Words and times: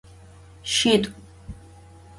Şsit'u. 0.71 1.11